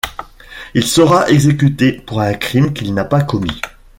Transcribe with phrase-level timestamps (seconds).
[0.73, 3.61] Il sera exécuté pour un crime qu'il n'a pas commis.